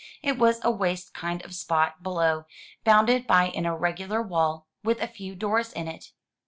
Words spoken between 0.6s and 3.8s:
a waste kind of spot below, bounded by an